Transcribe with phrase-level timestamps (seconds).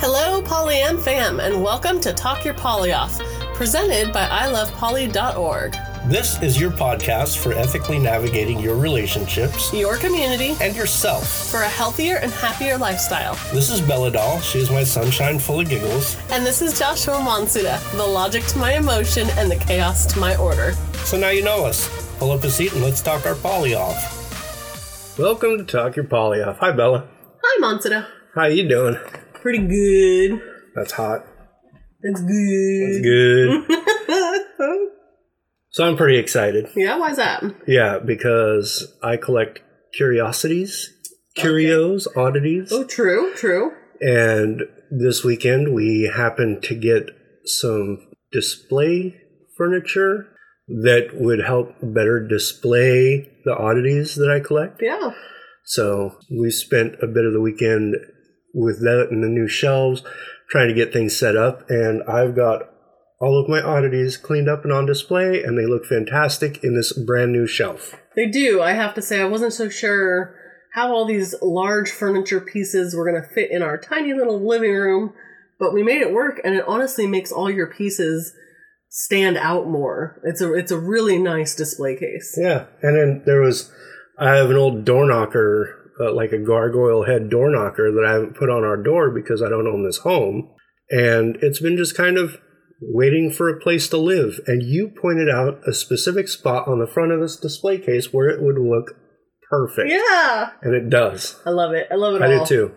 [0.00, 3.18] Hello, Polyam fam, and welcome to Talk Your Poly Off,
[3.54, 5.76] presented by ilovepoly.org,
[6.06, 11.50] This is your podcast for ethically navigating your relationships your community and yourself.
[11.50, 13.34] for a healthier and happier lifestyle.
[13.52, 14.40] This is Bella Doll.
[14.40, 16.16] She is my sunshine full of giggles.
[16.30, 20.36] And this is Joshua Monsuda, the logic to my emotion and the chaos to my
[20.36, 20.72] order.
[21.04, 21.88] So now you know us.
[22.18, 24.16] Pull up a seat and let's talk our poly off.
[25.18, 26.58] Welcome to Talk Your Poly Off.
[26.58, 27.06] Hi, Bella.
[27.42, 28.06] Hi, Monsuda.
[28.34, 28.96] How are you doing?
[29.40, 30.40] Pretty good.
[30.74, 31.26] That's hot.
[32.02, 33.64] That's good.
[33.68, 33.78] That's good.
[35.70, 36.68] so I'm pretty excited.
[36.76, 37.42] yeah, why's that?
[37.66, 39.60] Yeah, because I collect
[39.94, 40.90] curiosities,
[41.34, 42.70] curios, oddities.
[42.72, 43.72] Oh, true, true.
[44.00, 47.10] And this weekend we happened to get
[47.44, 49.20] some display
[49.56, 50.26] furniture
[50.68, 54.80] that would help better display the oddities that I collect.
[54.82, 55.10] Yeah.
[55.64, 57.96] So we spent a bit of the weekend
[58.54, 60.02] with that and the new shelves
[60.50, 61.68] trying to get things set up.
[61.68, 62.62] And I've got
[63.20, 66.92] all of my oddities cleaned up and on display, and they look fantastic in this
[66.92, 67.94] brand new shelf.
[68.16, 68.62] They do.
[68.62, 70.34] I have to say, I wasn't so sure
[70.72, 74.72] how all these large furniture pieces were going to fit in our tiny little living
[74.72, 75.12] room,
[75.58, 78.32] but we made it work, and it honestly makes all your pieces
[78.88, 80.20] stand out more.
[80.24, 82.36] It's a it's a really nice display case.
[82.40, 83.70] Yeah, and then there was,
[84.18, 88.12] I have an old door knocker, uh, like a gargoyle head door knocker that I
[88.12, 90.50] haven't put on our door because I don't own this home,
[90.90, 92.38] and it's been just kind of
[92.80, 94.40] waiting for a place to live.
[94.46, 98.28] And you pointed out a specific spot on the front of this display case where
[98.28, 98.92] it would look
[99.50, 101.40] perfect, Yeah, and it does.
[101.44, 101.88] I love it.
[101.90, 102.38] I love it I all.
[102.38, 102.74] did too.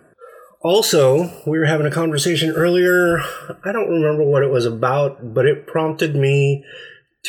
[0.61, 3.19] Also, we were having a conversation earlier.
[3.65, 6.63] I don't remember what it was about, but it prompted me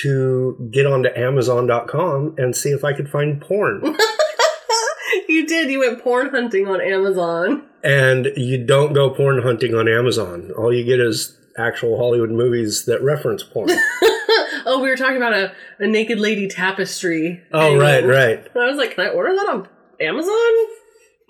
[0.02, 3.82] to get onto Amazon.com and see if I could find porn.
[5.34, 5.70] you did.
[5.70, 7.64] You went porn hunting on Amazon.
[7.82, 10.50] and you don't go porn hunting on Amazon.
[10.56, 13.68] All you get is actual Hollywood movies that reference porn.
[14.66, 17.42] oh, we were talking about a, a naked lady tapestry.
[17.52, 18.38] oh, right, right.
[18.54, 19.68] And I was like, can I order that on
[20.00, 20.30] Amazon?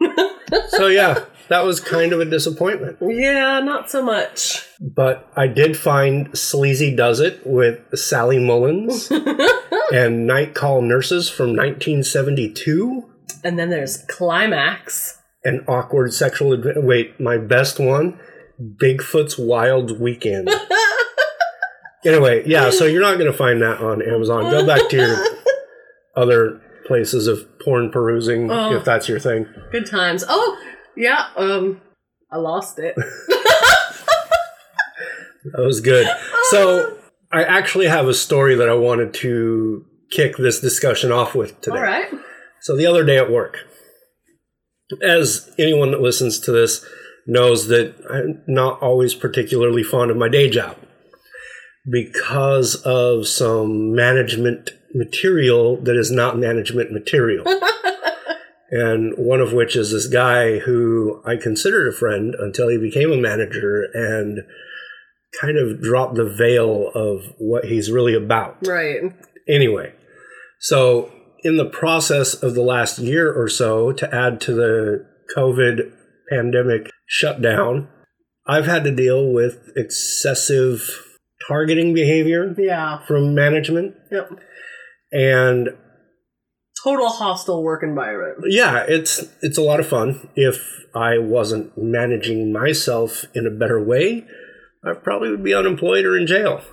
[0.68, 2.98] So, yeah, that was kind of a disappointment.
[3.00, 4.66] Yeah, not so much.
[4.80, 9.10] But I did find Sleazy Does It with Sally Mullins
[9.92, 13.10] and Night Call Nurses from 1972.
[13.44, 15.18] And then there's Climax.
[15.44, 16.80] An awkward sexual adventure.
[16.80, 18.18] Wait, my best one
[18.60, 20.48] Bigfoot's Wild Weekend.
[22.06, 24.50] anyway, yeah, so you're not going to find that on Amazon.
[24.50, 25.16] Go back to your
[26.16, 28.74] other places of porn perusing Oh.
[28.76, 29.46] if that's your thing.
[29.72, 30.24] Good times.
[30.28, 30.58] Oh,
[30.96, 31.26] yeah.
[31.36, 31.80] Um,
[32.32, 32.96] I lost it.
[35.52, 36.06] That was good.
[36.44, 36.96] So
[37.30, 41.76] I actually have a story that I wanted to kick this discussion off with today.
[41.76, 42.10] All right.
[42.64, 43.58] So the other day at work,
[45.02, 46.82] as anyone that listens to this
[47.26, 50.78] knows that I'm not always particularly fond of my day job
[51.90, 57.44] because of some management material that is not management material.
[58.70, 63.12] and one of which is this guy who I considered a friend until he became
[63.12, 64.38] a manager and
[65.38, 69.02] kind of dropped the veil of what he's really about Right.
[69.46, 69.92] anyway,
[70.60, 71.12] so
[71.44, 75.06] in the process of the last year or so, to add to the
[75.36, 75.92] COVID
[76.30, 77.88] pandemic shutdown,
[78.46, 80.82] I've had to deal with excessive
[81.46, 83.04] targeting behavior Yeah.
[83.06, 83.94] from management.
[84.10, 84.30] Yep.
[85.12, 85.68] And
[86.82, 88.44] Total hostile work environment.
[88.52, 90.28] yeah, it's it's a lot of fun.
[90.36, 94.26] If I wasn't managing myself in a better way,
[94.84, 96.60] I probably would be unemployed or in jail.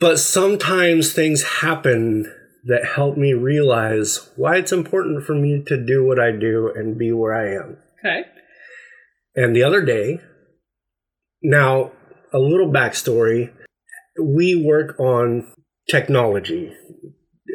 [0.00, 2.32] but sometimes things happen
[2.64, 6.98] that help me realize why it's important for me to do what I do and
[6.98, 7.78] be where I am.
[8.00, 8.22] Okay.
[9.34, 10.20] And the other day,
[11.42, 11.92] now
[12.32, 13.52] a little backstory
[14.20, 15.46] we work on
[15.88, 16.72] technology,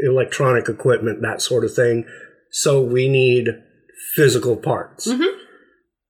[0.03, 2.05] electronic equipment, that sort of thing.
[2.51, 3.49] So we need
[4.15, 5.11] physical parts.
[5.11, 5.39] Mhm.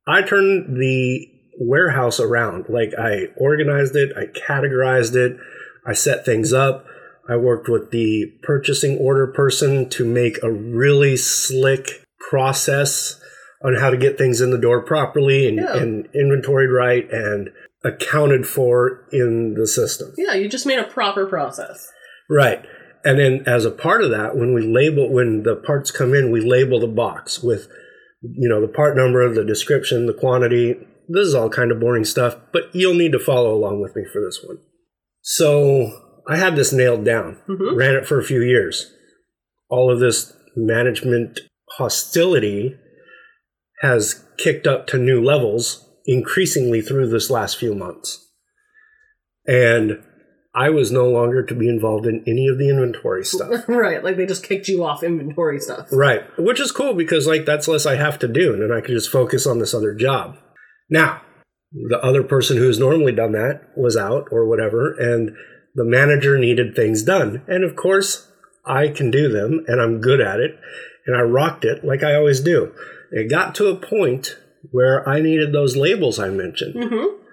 [0.08, 1.28] I turned the
[1.60, 2.66] warehouse around.
[2.70, 5.38] Like I organized it, I categorized it,
[5.86, 6.86] I set things up.
[7.30, 13.20] I worked with the purchasing order person to make a really slick process
[13.64, 15.78] on how to get things in the door properly and, Yeah.
[15.78, 17.50] and inventoried right and
[17.84, 20.14] accounted for in the system.
[20.18, 21.90] Yeah, you just made a proper process.
[22.30, 22.66] Right.
[23.06, 26.32] And then as a part of that, when we label when the parts come in,
[26.32, 27.68] we label the box with
[28.22, 30.76] you know the part number, the description, the quantity.
[31.10, 34.04] This is all kind of boring stuff, but you'll need to follow along with me
[34.12, 34.60] for this one.
[35.24, 35.92] So
[36.28, 37.38] I had this nailed down.
[37.50, 37.76] Mhm.
[37.76, 38.94] Ran it for a few years.
[39.70, 41.40] All of this management
[41.78, 42.78] hostility
[43.82, 48.20] has kicked up to new levels increasingly through this last few months.
[49.48, 50.04] And
[50.56, 53.64] I was no longer to be involved in any of the inventory stuff.
[53.68, 55.88] right, like they just kicked you off inventory stuff.
[55.92, 56.24] right.
[56.38, 58.94] Which is cool because like that's less I have to do and then I can
[58.94, 60.38] just focus on this other job.
[60.90, 61.22] Now,
[61.74, 65.36] the other person who's normally done that was out or whatever and
[65.76, 67.44] the manager needed things done.
[67.48, 68.32] And of course,
[68.66, 70.60] I can do them and I'm good at it
[71.06, 72.74] and I rocked it like I always do.
[73.12, 74.38] It got to a point
[74.72, 76.76] where I needed those labels I mentioned.
[76.76, 77.24] Mm-hmm.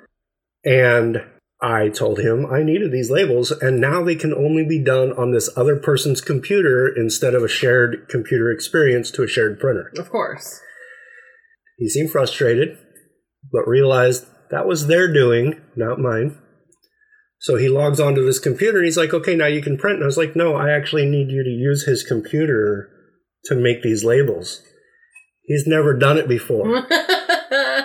[0.64, 1.22] And
[1.62, 5.32] I told him I needed these labels, and now they can only be done on
[5.32, 9.92] this other person's computer instead of a shared computer experience to a shared printer.
[9.98, 10.60] Of course.
[11.76, 12.78] He seemed frustrated,
[13.52, 16.36] but realized that was their doing, not mine.
[17.40, 19.96] So he logs onto this computer and he's like, okay, now you can print.
[19.96, 22.90] And I was like, no, I actually need you to use his computer
[23.46, 24.62] to make these labels.
[25.44, 26.86] He's never done it before.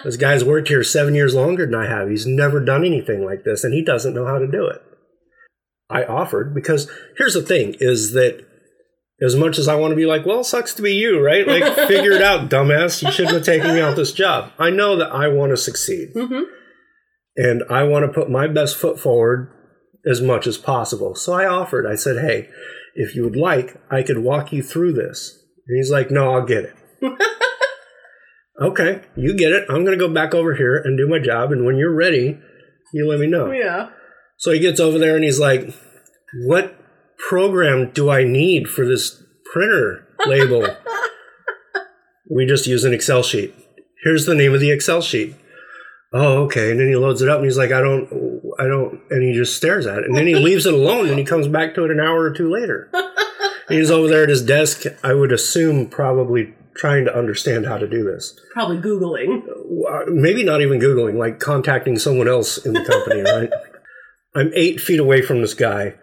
[0.06, 2.10] This guy's worked here seven years longer than I have.
[2.10, 4.80] He's never done anything like this, and he doesn't know how to do it.
[5.90, 8.46] I offered because here's the thing: is that
[9.22, 11.48] as much as I want to be like, well, sucks to be you, right?
[11.48, 13.02] Like, figure it out, dumbass.
[13.02, 14.52] You shouldn't have taken me out this job.
[14.60, 16.44] I know that I want to succeed, hmm
[17.38, 19.52] and I want to put my best foot forward
[20.10, 21.16] as much as possible.
[21.16, 21.86] So I offered.
[21.86, 22.50] I said, hey,
[22.96, 25.44] if you would like, I could walk you through this.
[25.68, 26.76] And he's like, no, I'll get it.
[28.62, 29.66] okay, you get it.
[29.68, 31.52] I'm going to go back over here and do my job.
[31.52, 32.40] And when you're ready,
[32.94, 33.52] you let me know.
[33.52, 33.90] Yeah.
[34.38, 35.74] So he gets over there and he's like,
[36.46, 36.76] What
[37.30, 40.68] program do I need for this printer label?
[42.30, 43.54] we just use an Excel sheet.
[44.04, 45.36] Here's the name of the Excel sheet.
[46.14, 46.72] Oh, okay.
[46.72, 48.08] And then he loads it up and he's like, I don't,
[48.60, 50.06] I don't, and he just stares at it.
[50.06, 52.32] And then he leaves it alone and he comes back to it an hour or
[52.32, 52.90] two later.
[52.94, 53.14] And
[53.80, 57.88] he's over there at his desk, I would assume probably trying to understand how to
[57.88, 58.40] do this.
[58.54, 59.42] Probably Googling.
[59.90, 63.50] Uh, maybe not even Googling, like contacting someone else in the company, right?
[64.36, 65.96] I'm eight feet away from this guy.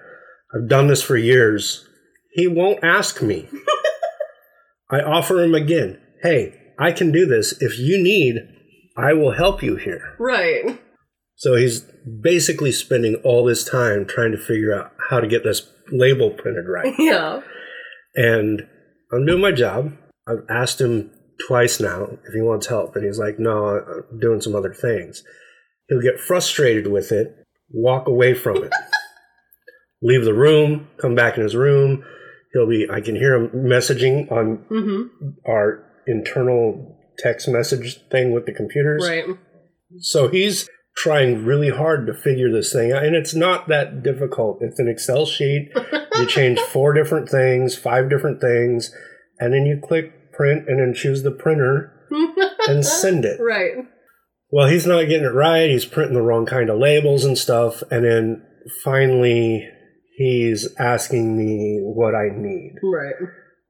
[0.54, 1.86] I've done this for years.
[2.32, 3.48] He won't ask me.
[4.90, 6.00] I offer him again.
[6.22, 7.54] Hey, I can do this.
[7.60, 8.36] If you need,
[8.96, 10.16] I will help you here.
[10.18, 10.80] Right.
[11.36, 11.80] So he's
[12.20, 16.66] basically spending all this time trying to figure out how to get this label printed
[16.68, 16.94] right.
[16.98, 17.40] Yeah.
[18.14, 18.62] And
[19.12, 19.96] I'm doing my job.
[20.28, 21.10] I've asked him
[21.46, 25.24] twice now if he wants help, and he's like, no, I'm doing some other things.
[25.88, 27.34] He'll get frustrated with it,
[27.70, 28.72] walk away from it,
[30.02, 32.04] leave the room, come back in his room.
[32.52, 38.46] He'll be, I can hear him messaging on hmm our internal text message thing with
[38.46, 39.06] the computers.
[39.08, 39.24] Right.
[40.00, 44.58] So he's trying really hard to figure this thing out, and it's not that difficult.
[44.60, 45.70] It's an Excel sheet.
[46.14, 48.94] you change four different things, five different things,
[49.38, 51.92] and then you click print and then choose the printer
[52.68, 53.40] and send it.
[53.40, 53.72] right.
[54.50, 55.70] Well, he's not getting it right.
[55.70, 58.46] He's printing the wrong kind of labels and stuff, and then
[58.84, 59.68] finally
[60.22, 62.76] he's asking me what I need.
[62.82, 63.14] Right.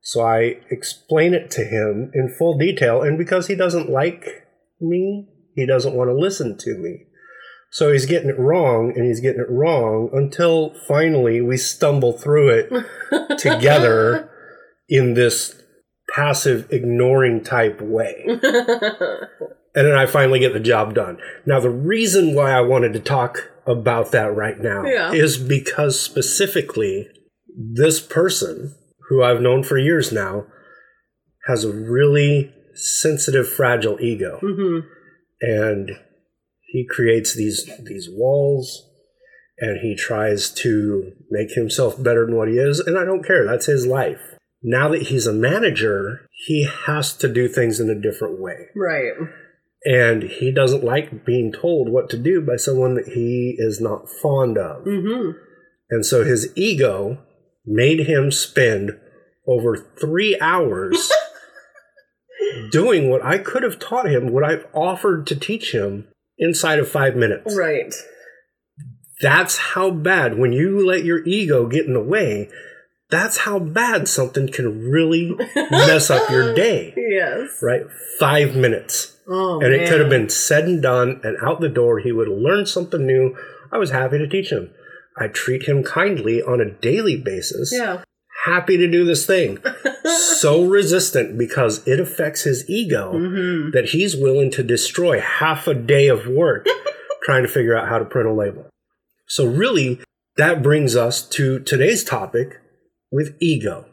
[0.03, 4.47] So I explain it to him in full detail, and because he doesn't like
[4.81, 7.07] me, he doesn't want to listen to me.
[7.71, 12.51] So he's getting it wrong, and he's getting it wrong until finally we stumble through
[12.51, 14.29] it together
[14.89, 15.63] in this
[16.15, 18.27] passive ignoring type way.
[19.75, 21.19] And then I finally get the job done.
[21.47, 25.13] Now, the reason why I wanted to talk about that right now Yeah.
[25.13, 27.09] is because specifically,
[27.57, 28.75] this person
[29.09, 30.47] who I've known for years now
[31.47, 34.39] has a really sensitive, fragile ego.
[34.41, 34.81] hmm
[35.41, 35.91] And
[36.67, 38.89] he creates these, these walls
[39.59, 42.81] and he tries to make himself better than what he is.
[42.81, 43.45] And I don't care.
[43.45, 44.21] That's his life.
[44.63, 49.13] Now that he's a manager, he has to do things in a different way Right.
[49.85, 54.09] And he doesn't like being told what to do by someone that he is not
[54.09, 54.85] fond of.
[54.85, 55.31] hmm
[55.91, 57.19] And so his ego
[57.67, 58.99] made him spend
[59.47, 61.11] over three hours
[62.71, 66.09] doing what I could have taught him, what I've offered to teach him
[66.39, 67.57] inside of five minutes.
[67.57, 67.93] Right.
[69.21, 72.49] That's how bad, when you let your ego get in the way,
[73.11, 75.37] that's how bad something can really
[75.71, 77.59] mess up your day, Yes.
[77.63, 77.83] right?
[78.19, 79.12] Five minutes.
[79.29, 82.29] Oh, and it could have been said and done and out the door he would
[82.29, 83.37] have learned something new.
[83.71, 84.71] I was happy to teach him.
[85.17, 87.73] I treat him kindly on a daily basis.
[87.73, 88.03] Yeah.
[88.45, 89.59] happy to do this thing.
[90.05, 95.75] So resistant because it affects his ego hmm that he's willing to destroy half a
[95.75, 96.67] day of work
[97.25, 98.69] trying to figure out how to print a label.
[99.29, 100.01] So really
[100.37, 102.61] that brings us to today's topic
[103.13, 103.87] with ego.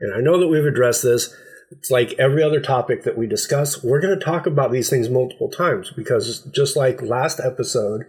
[0.00, 1.34] And i know that we've addressed this
[1.78, 5.08] it's like every other topic that we discuss, we're going to talk about these things
[5.08, 8.02] multiple times because just like last episode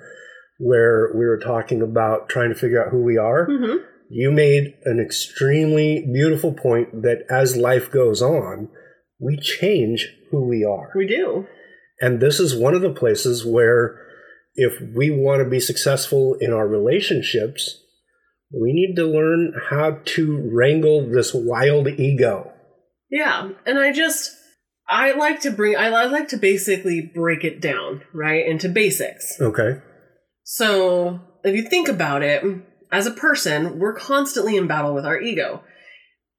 [0.58, 3.78] where we were talking about trying to figure out who we are, hmm
[4.10, 8.70] you made an extremely beautiful point that as life goes on,
[9.20, 10.92] we change who we are.
[10.96, 11.48] We do.
[12.02, 14.00] And this is one of the places where
[14.56, 17.82] if we want to be successful in our relationships,
[18.54, 22.52] we need to learn how to wrangle this wild ego.
[23.10, 24.36] Yeah, and I just
[24.88, 29.40] I like to bring I like to basically break it down, right, into basics.
[29.40, 29.80] Okay.
[30.44, 32.44] So, if you think about it,
[32.92, 35.64] as a person, we're constantly in battle with our ego.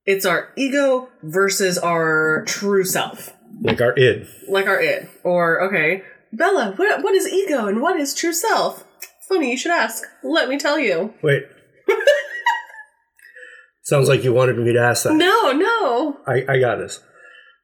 [0.05, 4.29] It's our ego versus our true self, Like our id.
[4.49, 5.09] like our id.
[5.25, 8.85] Or, okay, Bella, what, what is ego and what is true self?
[9.29, 10.05] Funny you should ask.
[10.23, 11.13] Let me tell you.
[11.23, 11.43] Wait.
[13.87, 15.15] Sounds like you wanted me to ask that.
[15.15, 16.17] No, no.
[16.27, 16.99] I, I got this.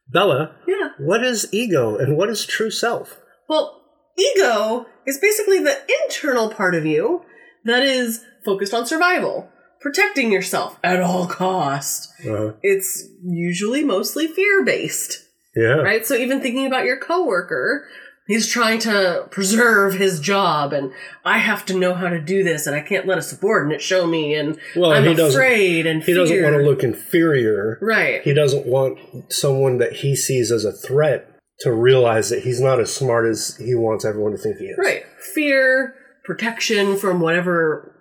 [0.08, 0.90] Bella, Yeah.
[1.00, 3.18] what is ego and what is true self?
[3.48, 3.82] Well,
[4.16, 7.22] ego is basically the internal part of you
[7.64, 9.50] that is focused on survival,
[9.80, 12.08] protecting yourself at all cost.
[12.24, 15.24] Uh, It's usually mostly fear-based.
[15.56, 15.74] yeah.
[15.82, 16.06] right?
[16.06, 17.84] So even thinking about your coworker,
[18.32, 20.90] he's trying to preserve his job, and
[21.24, 24.06] I have to know how to do this, and I can't let a subordinate show
[24.06, 27.78] me, and Well, I'm he afraid and He doesn't want to look inferior.
[27.82, 28.22] right.
[28.22, 28.98] He doesn't want
[29.30, 31.28] someone that he sees as a threat
[31.60, 34.78] to realize that he's not as smart as he wants everyone to think he is.
[34.78, 35.04] Right.
[35.34, 37.94] Fear, protection from whatever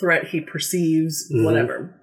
[0.00, 1.44] threat he perceives, Mhm.
[1.44, 1.94] whatever.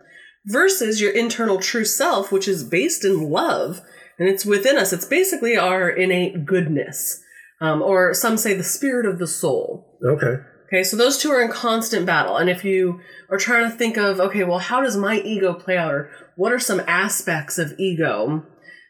[0.45, 3.81] Versus your internal true self, which is based in love,
[4.17, 4.91] and it's within us.
[4.93, 7.21] It's basically our innate goodness,
[7.61, 9.97] um, or some say the spirit of the soul.
[10.05, 10.35] Okay.
[10.67, 12.37] Okay, so those two are in constant battle.
[12.37, 12.99] And if you
[13.31, 15.91] are trying to think of, okay, well, how does my ego play out?
[15.93, 18.45] Or what are some aspects of ego?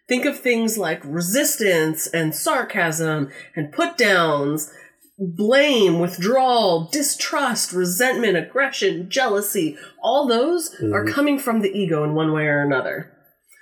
[0.09, 4.73] Think of things like resistance and sarcasm and put downs,
[5.17, 9.77] blame, withdrawal, distrust, resentment, aggression, jealousy.
[10.03, 11.11] All those are Mhm.
[11.13, 13.11] coming from the ego in one way or another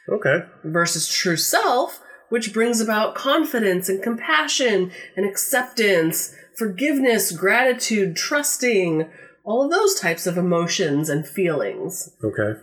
[0.09, 0.43] Okay.
[0.63, 1.99] versus true self,
[2.29, 9.09] which brings about confidence and compassion and acceptance, forgiveness, gratitude, trusting,
[9.43, 12.09] all of those types of emotions and feelings.
[12.23, 12.59] Okay.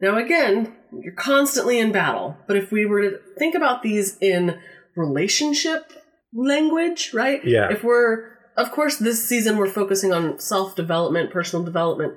[0.00, 4.58] Now, again, you're constantly in battle, but if we were to think about these in
[4.96, 5.92] relationship
[6.34, 7.40] language, right?
[7.44, 7.70] Yeah.
[7.70, 12.16] If we're, of course, this season we're focusing on self development, personal development,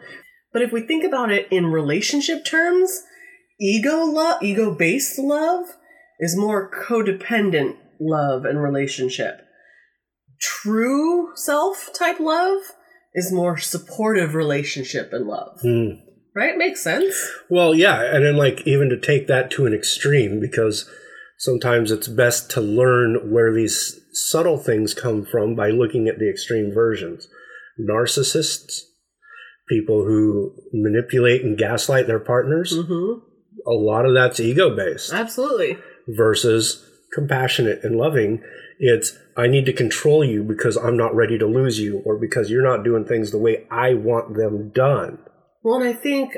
[0.52, 3.04] but if we think about it in relationship terms,
[3.60, 5.66] ego love, ego based love
[6.20, 9.42] is more codependent love and relationship.
[10.40, 12.62] True self type love
[13.14, 15.60] is more supportive relationship and love.
[15.62, 15.90] Hmm.
[16.36, 16.56] Right?
[16.56, 17.16] Makes sense.
[17.50, 20.88] Well, yeah, and then like even to take that to an extreme because
[21.40, 26.30] sometimes it's best to learn where these subtle things come from by looking at the
[26.30, 27.28] extreme versions.
[27.80, 28.82] Narcissists,
[29.68, 33.20] people who manipulate and gaslight their partners, Mm-hmm.
[33.68, 35.78] a lot of that's ego based Absolutely.
[36.08, 36.84] Versus
[37.14, 38.42] compassionate and loving.
[38.80, 42.50] It's I need to control you because I'm not ready to lose you or because
[42.50, 45.20] you're not doing things the way I want them done.
[45.64, 46.38] Well, and I think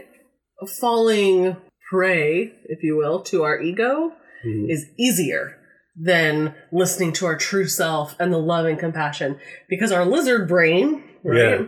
[0.79, 1.57] falling
[1.89, 4.13] prey, if you will, to our ego
[4.45, 4.69] Mhm.
[4.69, 5.57] is easier
[6.01, 9.37] than listening to our true self and the love and compassion
[9.69, 11.61] because our lizard brain, right?
[11.61, 11.65] Yeah.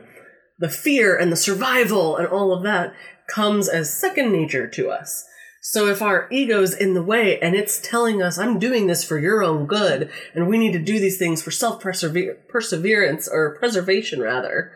[0.59, 2.93] The fear and the survival and all of that
[3.27, 5.25] comes as second nature to us.
[5.63, 9.19] So if our ego's in the way and it's telling us, I'm doing this for
[9.19, 14.21] your own good, and we need to do these things for self perseverance or preservation,
[14.21, 14.71] rather,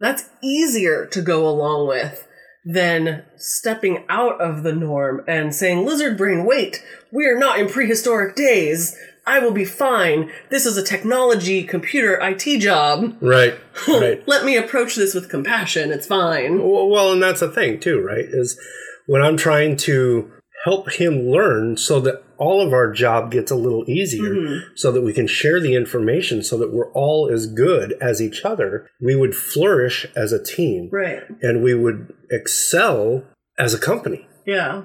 [0.00, 2.26] that's easier to go along with
[2.64, 6.82] than stepping out of the norm and saying, Lizard brain, wait,
[7.12, 8.96] we are not in prehistoric days.
[9.24, 10.32] I will be fine.
[10.50, 13.16] This is a technology, computer, IT job.
[13.20, 13.54] Right,
[13.88, 14.26] right.
[14.26, 15.92] Let me approach this with compassion.
[15.92, 16.58] It's fine.
[16.58, 18.24] Well, well, and that's the thing too, right?
[18.24, 18.58] Is
[19.08, 20.30] when I'm trying to
[20.64, 24.60] help him learn so that all of our job gets a little easier, Mhm.
[24.76, 28.44] so that we can share the information, so that we're all as good as each
[28.44, 31.22] other, we would flourish as a team Right.
[31.42, 33.24] and we would excel
[33.58, 34.26] as a company.
[34.46, 34.82] Yeah.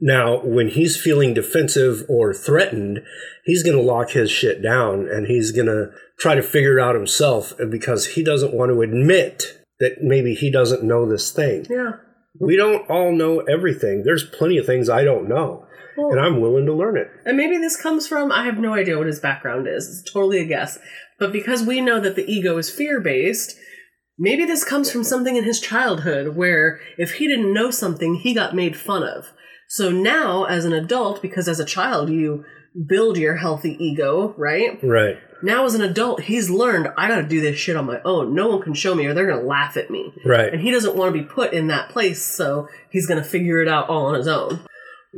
[0.00, 3.02] Now, when he's feeling defensive or threatened,
[3.44, 6.82] he's going to lock his shit down and he's going to try to figure it
[6.82, 11.66] out himself because he doesn't want to admit that maybe he doesn't know this thing.
[11.68, 11.94] Yeah.
[12.40, 14.02] We don't all know everything.
[14.04, 17.08] There's plenty of things I don't know, Well, and I'm willing to learn it.
[17.24, 19.88] And maybe this comes from I have no idea what his background is.
[19.88, 20.78] It's totally a guess.
[21.18, 23.56] But because we know that the ego is fear based,
[24.18, 28.34] maybe this comes from something in his childhood where if he didn't know something, he
[28.34, 29.26] got made fun of.
[29.68, 32.44] So now, as an adult, because as a child you
[32.86, 34.78] build your healthy ego, right?
[34.82, 35.18] Right.
[35.42, 38.34] Now, as an adult, he's learned I got to do this shit on my own.
[38.34, 40.12] No one can show me, or they're gonna laugh at me.
[40.24, 40.52] Right.
[40.52, 43.68] And he doesn't want to be put in that place, so he's gonna figure it
[43.68, 44.60] out all on his own.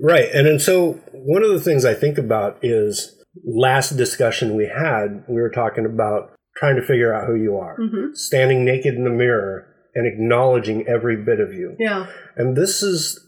[0.03, 0.29] Right.
[0.33, 3.15] And and so one of the things I think about is
[3.45, 7.77] last discussion we had, we were talking about trying to figure out who you are,
[7.79, 8.15] Mm-hmm.
[8.15, 11.77] standing naked in the mirror and acknowledging every bit of you.
[11.79, 12.07] Yeah.
[12.37, 13.21] And this is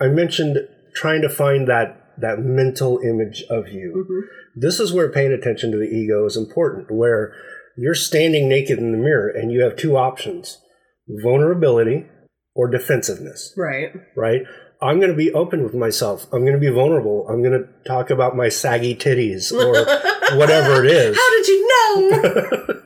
[0.00, 0.58] I mentioned
[0.94, 4.04] trying to find that that mental image of you.
[4.08, 4.20] hmm
[4.60, 7.34] This is where paying attention to the ego is important, where
[7.76, 10.58] you're standing naked in the mirror and you have two options
[11.22, 12.06] vulnerability
[12.54, 13.92] or defensiveness, Right.
[14.16, 14.42] right?
[14.80, 16.26] I'm going to be open with myself.
[16.32, 17.26] I'm going to be vulnerable.
[17.28, 21.16] I'm going to talk about my saggy titties or whatever it is.
[21.16, 22.80] How did you know?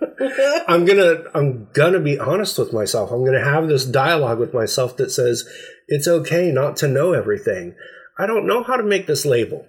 [0.69, 3.11] I'm going to I'm going to be honest with myself.
[3.11, 5.49] I'm going to have this dialogue with myself that says
[5.89, 7.75] it's okay not to know everything.
[8.19, 9.67] I don't know how to make this label.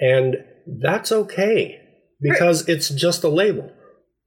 [0.00, 1.80] And that's okay
[2.20, 3.72] because it's just a label.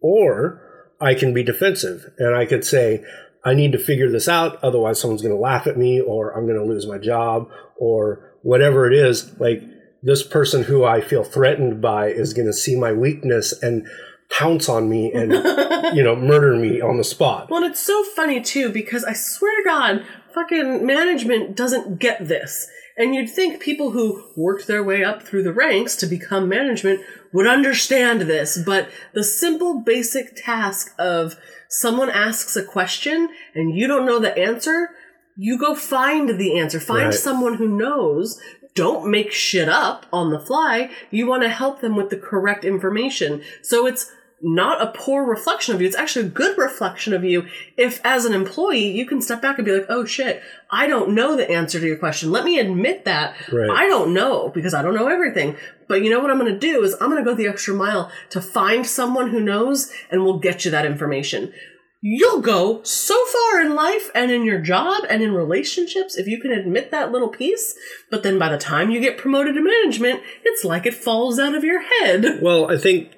[0.01, 0.61] Or
[1.01, 3.03] I can be defensive and I could say,
[3.43, 6.47] I need to figure this out, otherwise someone's going to laugh at me, or I'm
[6.47, 9.39] going to lose my job, or whatever it is.
[9.39, 9.61] Like
[10.01, 13.87] this person who I feel threatened by is going to see my weakness and
[14.31, 15.31] pounce on me and,
[15.95, 17.51] you know, murder me on the spot.
[17.51, 22.27] Well, and it's so funny too because I swear to God, fucking management doesn't get
[22.27, 22.67] this.
[22.97, 27.01] And you'd think people who worked their way up through the ranks to become management
[27.33, 31.35] would understand this, but the simple basic task of
[31.67, 34.91] someone asks a question and you don't know the answer,
[35.35, 36.79] you go find the answer.
[36.79, 37.13] Find Right.
[37.13, 38.39] someone who knows.
[38.75, 40.89] Don't make shit up on the fly.
[41.11, 43.41] You want to help them with the correct information.
[43.61, 44.09] So it's
[44.41, 45.87] not a poor reflection of you.
[45.87, 47.47] It's actually a good reflection of you.
[47.77, 51.15] If, as an employee, you can step back and be like, oh shit, I don't
[51.15, 52.31] know the answer to your question.
[52.31, 53.35] Let me admit that.
[53.51, 53.69] Right.
[53.69, 55.55] I don't know because I don't know everything.
[55.87, 57.73] But you know what I'm going to do is I'm going to go the extra
[57.73, 61.53] mile to find someone who knows and will get you that information.
[62.01, 66.39] You'll go so far in life and in your job and in relationships if you
[66.39, 67.75] can admit that little piece.
[68.11, 71.55] But then by the time you get promoted to management, it's like it falls out
[71.55, 72.41] of your head.
[72.43, 73.11] Well, I think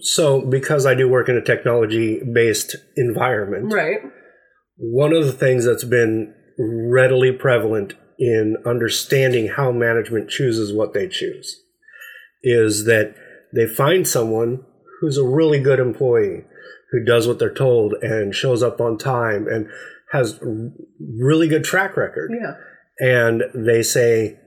[0.00, 3.72] so because I do work in a technology based environment.
[3.72, 3.98] Right.
[4.76, 11.08] One of the things that's been readily prevalent in understanding how management chooses what they
[11.08, 11.60] choose
[12.42, 13.14] is that
[13.54, 14.64] they find someone
[15.00, 16.42] who's a really good employee
[16.92, 19.68] who does what they're told and shows up on time and
[20.12, 20.40] has
[21.20, 22.54] really good track record Yeah.
[22.98, 24.38] and they say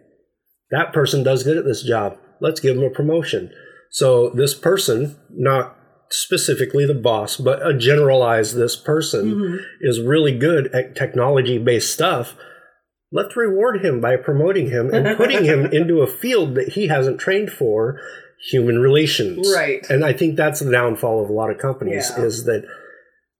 [0.71, 3.51] that person does good at this job let's give them a promotion
[3.89, 5.75] so this person not
[6.11, 9.57] specifically the boss but a generalized this person Mhm.
[9.81, 12.35] is really good at technology based stuff
[13.11, 17.19] let's reward him by promoting him and putting him into a field that he hasn't
[17.19, 17.99] trained for
[18.51, 19.85] human relations Right.
[19.89, 22.23] and i think that's the downfall of a lot of companies Yeah.
[22.25, 22.63] is that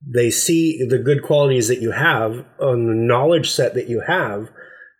[0.05, 4.49] they see the good qualities that you have on the knowledge set that you have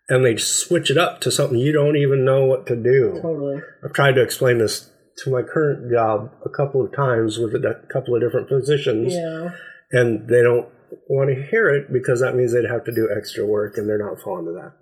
[0.08, 3.60] and they switch it up to something you don't even know what to do Totally.
[3.84, 4.90] i've tried to explain this
[5.24, 9.12] to my current job a couple of times with a d- couple of different positions
[9.14, 9.50] Yeah.
[9.92, 10.68] and they don't
[11.08, 13.98] want to hear it because that means they'd have to do extra work and they're
[14.04, 14.72] not fond of that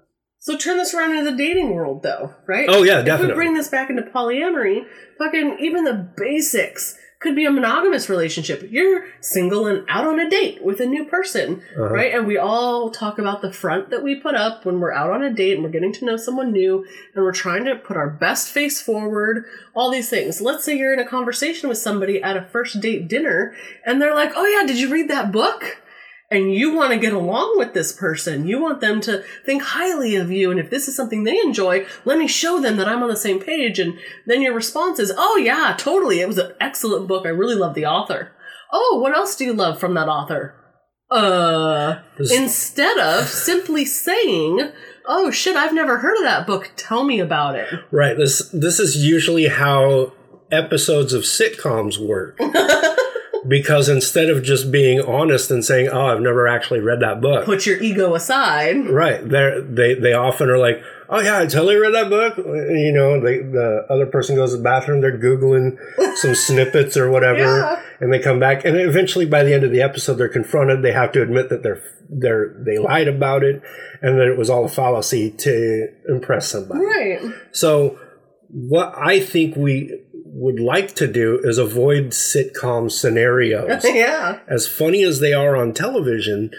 [0.41, 2.67] So turn this around into the dating world, though, right?
[2.71, 3.35] Oh, yeah, If definitely.
[3.35, 4.87] we bring this back into polyamory,
[5.19, 8.65] fucking even the basics could be a monogamous relationship.
[8.71, 11.89] You're single and out on a date with a new person, Uh-huh.
[11.89, 12.15] right?
[12.15, 15.23] And we all talk about the front that we put up when we're out on
[15.25, 18.09] a date and we're getting to know someone new and we're trying to put our
[18.09, 20.41] best face forward, all these things.
[20.41, 23.53] Let's say you're in a conversation with somebody at a first date dinner
[23.85, 25.79] and they're like, oh yeah, did you read that book?
[26.31, 28.47] And you want to get along with this person.
[28.47, 30.51] You want them to think highly of you.
[30.51, 33.17] And if this is something they enjoy, let me show them that I'm on the
[33.17, 33.79] same page.
[33.79, 36.21] And then your response is, Oh, yeah, totally.
[36.21, 37.25] It was an excellent book.
[37.25, 38.33] I really love the author.
[38.73, 40.55] Oh, what else do you love from that author?
[41.11, 44.71] Uh, instead of simply saying,
[45.07, 46.71] Oh shit, I've never heard of that book.
[46.77, 47.67] Tell me about it.
[47.91, 50.13] right this this is usually how
[50.53, 52.37] episodes of sitcoms work
[53.49, 57.45] because instead of just being honest and saying oh i've never actually read that book
[57.45, 58.89] Put your ego aside.
[58.89, 59.27] Right.
[59.27, 62.37] They're, they they often are like, oh yeah, I totally read that book.
[62.37, 65.79] You know, they, the other person goes to the bathroom, they're googling
[66.17, 67.83] some snippets or whatever, Yeah.
[68.01, 70.83] and they come back, and eventually by the end of the episode, they're confronted.
[70.83, 73.63] They have to admit that they're they're they lied about it,
[74.03, 76.81] and that it was all a fallacy to impress somebody.
[76.85, 77.21] Right.
[77.53, 77.99] So,
[78.51, 84.41] what I think we would like to do is avoid sitcom scenarios yeah.
[84.47, 86.51] as funny as they are on television,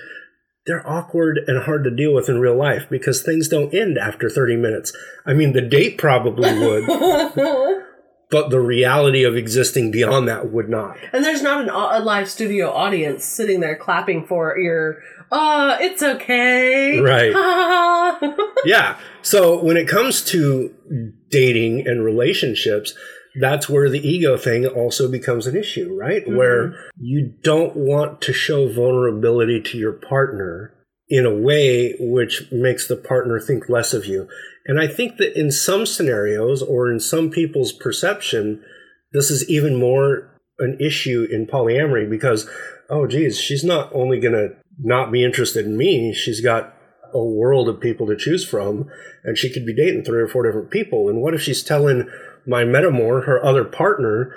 [0.66, 4.30] they're awkward and hard to deal with in real life because things don't end after
[4.30, 4.96] 30 minutes.
[5.26, 6.86] I mean, the date probably would,
[8.30, 10.98] but the reality of existing beyond that would not.
[11.14, 15.02] and there's not an, a live studio audience sitting there clapping for your,
[15.32, 17.00] uh, it's okay.
[17.00, 17.34] Right.
[18.66, 18.98] yeah.
[19.22, 20.74] So when it comes to
[21.30, 22.94] dating and relationships,
[23.40, 26.26] that's where the ego thing also becomes an issue, right?
[26.26, 26.36] Mhm.
[26.36, 30.74] Where you don't want to show vulnerability to your partner
[31.10, 34.28] in a way which makes the partner think less of you.
[34.66, 38.62] And I think that in some scenarios or in some people's perception,
[39.12, 42.48] this is even more an issue in polyamory because,
[42.90, 44.50] oh, geez, she's not only going to
[44.82, 46.76] not be interested in me, she's got
[47.14, 48.88] a world of people to choose from,
[49.24, 51.10] and she could be dating three or four different people.
[51.10, 52.08] And what if she's telling
[52.50, 54.34] my metamor, her other partner,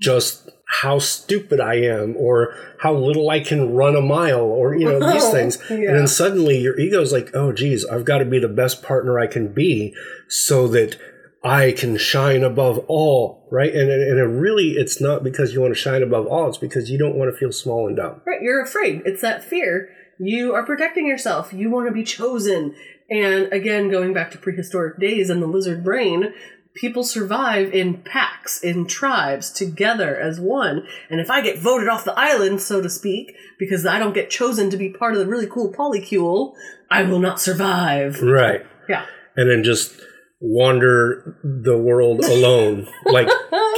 [0.00, 0.48] just
[0.80, 5.12] how stupid I am, or how little I can run a mile, or you know
[5.12, 8.48] these things, and then suddenly your ego's like, oh geez, I've got to be the
[8.48, 9.94] best partner I can be,
[10.28, 10.98] so that
[11.44, 13.72] I can shine above all, right?
[13.72, 16.90] And and it really, it's not because you want to shine above all; it's because
[16.90, 18.22] you don't want to feel small and dumb.
[18.24, 19.02] Right, you're afraid.
[19.04, 19.90] It's that fear.
[20.18, 21.52] You are protecting yourself.
[21.52, 22.74] You want to be chosen.
[23.10, 26.32] And again, going back to prehistoric days and the lizard brain,
[26.74, 30.86] people survive in packs, in tribes, together as one.
[31.10, 34.30] And if I get voted off the island, so to speak, because I don't get
[34.30, 36.54] chosen to be part of the really cool polycule,
[36.90, 38.22] I will not survive.
[38.22, 38.64] Right.
[38.88, 39.06] Yeah.
[39.36, 40.00] And then just
[40.40, 43.28] wander the world alone, like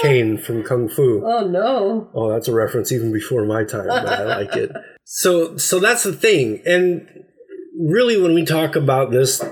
[0.01, 1.23] Caine from Kung Fu.
[1.25, 2.11] Oh no.
[2.15, 4.73] Oh, that's a reference even before my time, but I like it.
[5.07, 6.63] So, so that's the thing.
[6.65, 7.07] And
[7.79, 9.45] really, when we talk about this,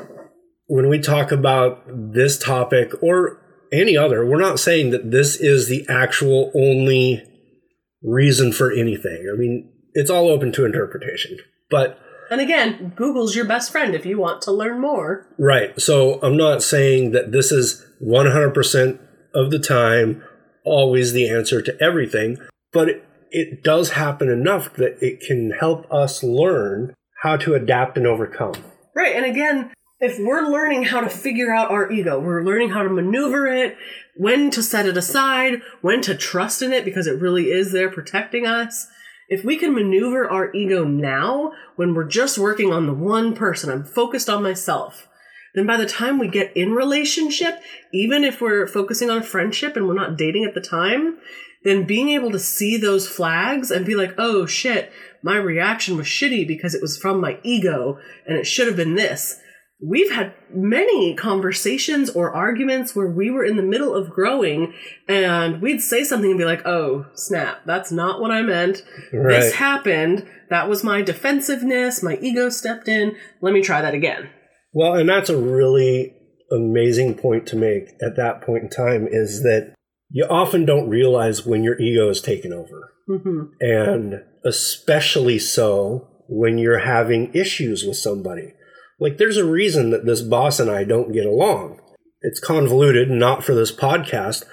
[0.72, 3.38] when we talk about this topic or
[3.74, 7.22] any other, we're not saying that this is the actual only
[8.02, 9.30] reason for anything.
[9.30, 11.36] I mean, it's all open to interpretation.
[11.70, 11.98] But
[12.30, 15.26] And again, Google's your best friend if you want to learn more.
[15.38, 15.78] Right.
[15.78, 18.98] So I'm not saying that this is 100%
[19.34, 20.22] of the time
[20.64, 22.38] always the answer to everything,
[22.72, 27.98] but it, it does happen enough that it can help us learn how to adapt
[27.98, 28.54] and overcome.
[28.96, 29.14] Right.
[29.14, 29.70] And again,
[30.02, 33.76] if we're learning how to figure out our ego, we're learning how to maneuver it,
[34.16, 37.88] when to set it aside, when to trust in it because it really is there
[37.88, 38.88] protecting us.
[39.28, 43.70] If we can maneuver our ego now, when we're just working on the one person,
[43.70, 45.06] I'm focused on myself,
[45.54, 47.62] then by the time we get in relationship,
[47.94, 51.18] even if we're focusing on friendship and we're not dating at the time,
[51.62, 56.06] then being able to see those flags and be like, oh shit, my reaction was
[56.06, 59.38] shitty because it was from my ego and it should have been this.
[59.84, 64.74] We've had many conversations or arguments where we were in the middle of growing
[65.08, 68.84] and we'd say something and be like, oh, snap, that's not what I meant.
[69.10, 70.26] This happened.
[70.50, 72.02] That was my defensiveness.
[72.02, 73.16] My ego stepped in.
[73.40, 74.30] Let me try that again.
[74.72, 76.14] Well, and that's a really
[76.52, 79.74] amazing point to make at that point in time is that
[80.10, 82.92] you often don't realize when your ego is taken over.
[83.08, 88.52] hmm and especially so when you're having issues with somebody.
[89.02, 91.80] Like, there's a reason that this boss and I don't get along.
[92.20, 94.44] It's convoluted, not for this podcast,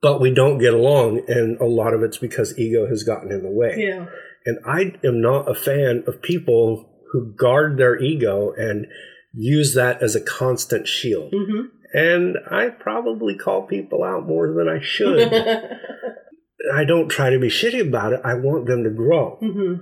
[0.00, 3.44] but we don't get along, and a lot of it's because ego has gotten in
[3.44, 3.76] the way.
[3.78, 4.06] Yeah.
[4.44, 8.86] And I am not a fan of people who guard their ego and
[9.32, 11.32] use that as a constant shield.
[11.32, 15.32] hmm And I probably call people out more than I should.
[16.74, 18.20] I don't try to be shitty about it.
[18.24, 19.74] I want them to grow hmm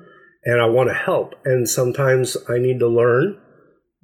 [0.42, 1.34] and I want to help.
[1.44, 3.38] And sometimes I need to learn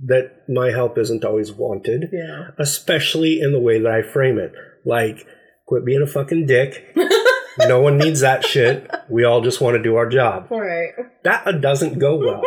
[0.05, 2.49] that my help isn't always wanted, Yeah.
[2.59, 4.53] especially in the way that I frame it.
[4.85, 5.27] Like,
[5.67, 6.95] quit being a fucking dick.
[7.61, 8.91] no one needs that shit.
[9.09, 10.49] We all just want to do our job.
[10.51, 10.91] All right.
[11.25, 12.43] That doesn't go well.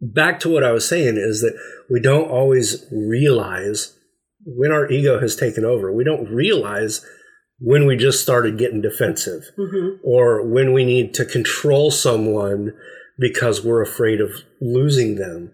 [0.00, 1.58] Back to what I was saying is that
[1.90, 3.94] we don't always realize
[4.44, 5.92] when our ego has taken over.
[5.92, 7.04] We don't realize
[7.58, 12.72] when we just started getting defensive hmm or when we need to control someone
[13.18, 15.52] because we're afraid of losing them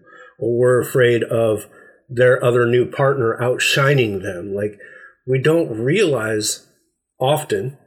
[0.51, 1.67] we're afraid of
[2.09, 4.53] their other new partner outshining them.
[4.53, 4.77] Like,
[5.25, 6.67] we don't realize
[7.19, 7.77] often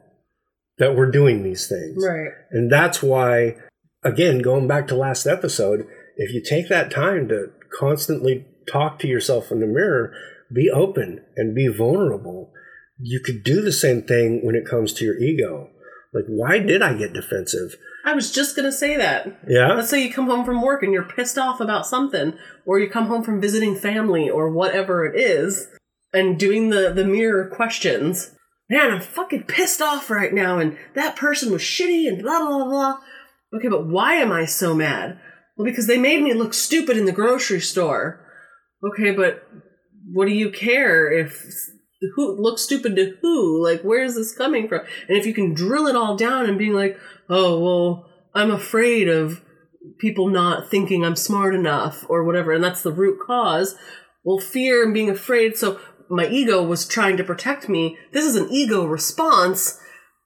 [0.77, 2.03] that we're doing these things.
[2.05, 2.31] Right.
[2.51, 3.55] And that's why,
[4.03, 9.07] again, going back to last episode, if you take that time to constantly talk to
[9.07, 10.13] yourself in the mirror,
[10.53, 12.51] be open and be vulnerable,
[12.99, 15.69] you could do the same thing when it comes to your ego.
[16.13, 17.75] Like, why did I get defensive?
[18.07, 19.37] I was just going to say that.
[19.49, 19.73] Yeah.
[19.73, 22.89] Let's say you come home from work and you're pissed off about something, or you
[22.89, 25.67] come home from visiting family or whatever it is,
[26.13, 28.31] and doing the, the mirror questions.
[28.69, 32.63] Man, I'm fucking pissed off right now, and that person was shitty and blah, blah,
[32.63, 32.97] blah.
[33.53, 35.19] Okay, but why am I so mad?
[35.57, 38.25] Well, because they made me look stupid in the grocery store.
[38.85, 39.45] Okay, but
[40.13, 41.45] what do you care if
[42.15, 43.61] who looks stupid to who?
[43.61, 44.81] Like, where is this coming from?
[45.09, 46.97] And if you can drill it all down and being like,
[47.29, 49.41] oh, well, I'm afraid of
[49.99, 53.75] people not thinking I'm smart enough or whatever, and that's the root cause.
[54.23, 55.57] Well, fear and being afraid.
[55.57, 57.97] So my ego was trying to protect me.
[58.11, 59.79] This is an ego response.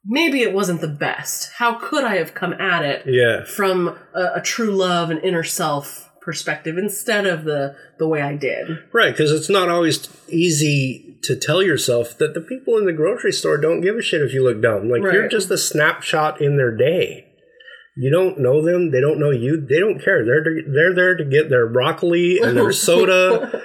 [0.05, 1.51] Maybe it wasn't the best.
[1.57, 3.43] How could I have come at it Yeah.
[3.45, 8.35] from a, a true love and inner self perspective instead of the the way I
[8.35, 8.67] did?
[8.93, 13.31] Right, because it's not always easy to tell yourself that the people in the grocery
[13.31, 14.89] store don't give a shit if you look dumb.
[14.89, 17.27] Like you're just a snapshot in their day.
[17.95, 18.91] You don't know them.
[18.91, 19.59] They don't know you.
[19.59, 20.25] They don't care.
[20.25, 23.61] They're to, they're there to get their broccoli and their soda.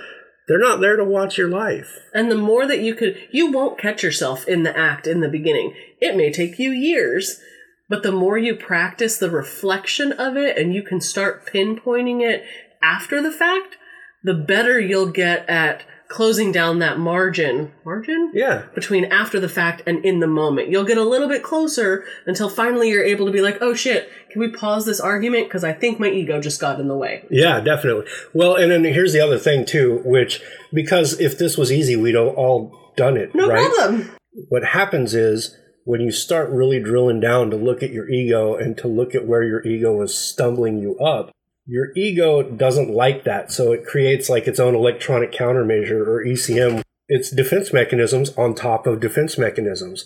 [0.48, 1.98] They're not there to watch your life.
[2.12, 5.28] And the more that you could, you won't catch yourself in the act in the
[5.28, 5.74] beginning.
[6.00, 7.40] It may take you years,
[7.88, 12.44] but the more you practice the reflection of it and you can start pinpointing it
[12.82, 13.76] after the fact,
[14.22, 17.72] the better you'll get at closing down that margin.
[17.84, 18.30] Margin?
[18.34, 18.64] Yeah.
[18.74, 20.70] Between after the fact and in the moment.
[20.70, 24.08] You'll get a little bit closer until finally you're able to be like, oh shit,
[24.30, 25.48] can we pause this argument?
[25.48, 27.24] Because I think my ego just got in the way.
[27.30, 28.06] Yeah, definitely.
[28.32, 30.40] Well, and then here's the other thing too, which
[30.72, 33.70] because if this was easy, we'd all- all done it, No right?
[33.74, 34.10] problem.
[34.48, 38.76] what happens is when you start really drilling down to look at your ego and
[38.78, 41.30] to look at where your ego is stumbling you up,
[41.66, 43.50] your ego doesn't like that.
[43.52, 46.82] So it creates like its own electronic countermeasure or ECM.
[47.08, 50.04] It's defense mechanisms on top of defense mechanisms.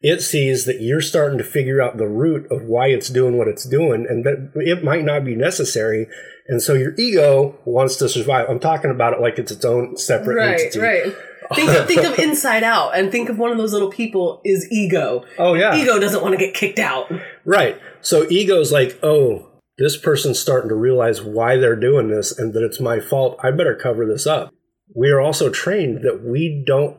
[0.00, 3.48] It sees that you're starting to figure out the root of why it's doing what
[3.48, 6.06] it's doing and that it might not be necessary.
[6.46, 8.48] And so your ego wants to survive.
[8.48, 10.78] I'm talking about it like it's its own separate Right, entity.
[10.78, 11.14] right.
[11.54, 14.68] Think of, think of Inside Out and think of one of those little people is
[14.70, 15.24] ego.
[15.38, 15.74] Oh yeah.
[15.74, 17.10] Ego doesn't want to get kicked out.
[17.44, 17.80] Right.
[18.00, 19.47] So ego's like, oh,
[19.78, 23.38] this person's starting to realize why they're doing this and that it's my fault.
[23.42, 24.52] I better cover this up.
[24.94, 26.98] We are also trained that we don't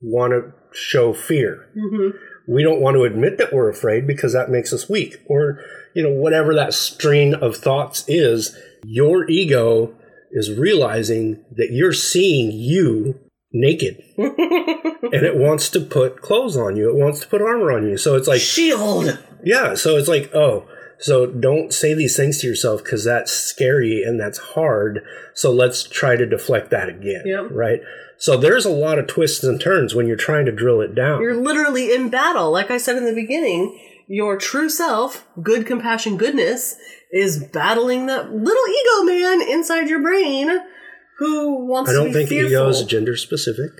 [0.00, 1.68] want to show fear.
[1.76, 2.16] Mm-hmm.
[2.52, 5.16] We don't want to admit that we're afraid because that makes us weak.
[5.26, 5.60] Or,
[5.94, 9.94] you know, whatever that strain of thoughts is, your ego
[10.30, 13.20] is realizing that you're seeing you
[13.52, 16.88] naked and it wants to put clothes on you.
[16.88, 17.96] It wants to put armor on you.
[17.96, 19.18] So it's like, Shield.
[19.44, 20.66] yeah, so it's like, oh,
[21.04, 25.04] so don't say these things to yourself because that's scary and that's hard.
[25.34, 27.24] So let's try to deflect that again.
[27.26, 27.48] Yep.
[27.50, 27.80] Right.
[28.16, 31.20] So there's a lot of twists and turns when you're trying to drill it down.
[31.20, 32.50] You're literally in battle.
[32.50, 36.74] Like I said in the beginning, your true self, good compassion, goodness,
[37.12, 40.58] is battling that little ego man inside your brain
[41.18, 42.50] who wants to I don't think fearful.
[42.50, 43.72] ego is gender specific.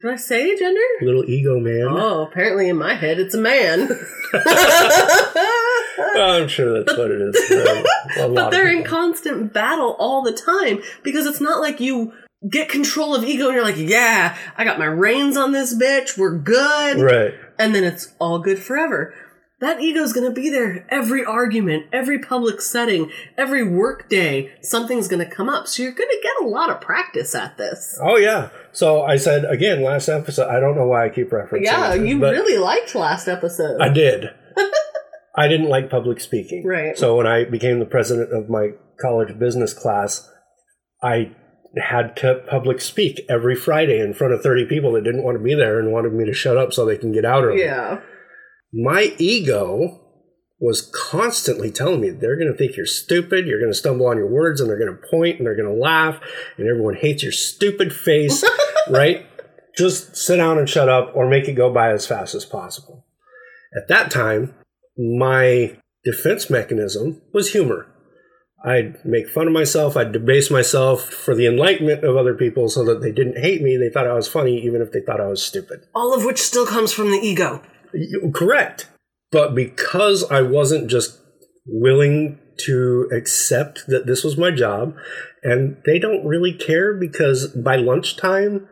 [0.00, 0.80] Did I say gender?
[1.02, 1.88] Little ego man.
[1.88, 3.88] Oh, apparently in my head it's a man.
[6.20, 7.50] I'm sure that's what it is.
[8.18, 12.12] lot but they're in constant battle all the time because it's not like you
[12.48, 16.16] get control of ego and you're like, yeah, I got my reins on this bitch,
[16.16, 17.34] we're good, right.
[17.58, 19.14] and then it's all good forever.
[19.60, 24.52] That ego's gonna be there every argument, every public setting, every work day.
[24.62, 27.98] Something's gonna come up, so you're gonna get a lot of practice at this.
[28.00, 28.50] Oh yeah.
[28.70, 30.48] So I said again last episode.
[30.48, 31.64] I don't know why I keep referencing.
[31.64, 33.80] Yeah, this, you really liked last episode.
[33.80, 34.30] I did.
[35.38, 36.66] I didn't like public speaking.
[36.66, 36.98] Right.
[36.98, 38.70] So when I became the president of my
[39.00, 40.28] college business class,
[41.00, 41.30] I
[41.76, 45.44] had to public speak every Friday in front of 30 people that didn't want to
[45.44, 47.60] be there and wanted me to shut up so they can get out early.
[47.60, 48.00] yeah.
[48.72, 50.00] My ego
[50.60, 54.16] was constantly telling me they're going to think you're stupid, you're going to stumble on
[54.16, 56.20] your words, and they're going to point and they're going to laugh,
[56.56, 58.42] and everyone hates your stupid face,
[58.90, 59.24] right?
[59.76, 63.06] Just sit down and shut up or make it go by as fast as possible.
[63.76, 64.54] At that time,
[64.98, 67.86] my defense mechanism was humor.
[68.64, 72.84] I'd make fun of myself, I'd debase myself for the enlightenment of other people so
[72.86, 73.76] that they didn't hate me.
[73.76, 75.80] They thought I was funny, even if they thought I was stupid.
[75.94, 77.62] All of which still comes from the ego.
[78.34, 78.88] Correct.
[79.30, 81.20] But because I wasn't just
[81.66, 84.96] willing to accept that this was my job,
[85.44, 88.68] and they don't really care because by lunchtime,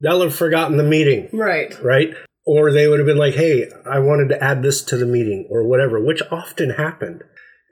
[0.00, 1.74] they'll have forgotten the meeting, Right.
[1.82, 2.14] right?
[2.46, 5.46] Or they would have been like, hey, I wanted to add this to the meeting,
[5.50, 7.22] or whatever, which often happened.